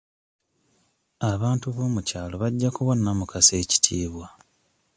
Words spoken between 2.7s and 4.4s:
kuwa Namukasa ekitiibwa.